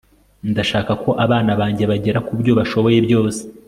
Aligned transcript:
ndashaka 0.51 0.91
ko 1.03 1.09
abana 1.25 1.51
banjye 1.59 1.83
bagera 1.91 2.19
kubyo 2.27 2.51
bashoboye 2.59 2.97
byose 3.07 3.41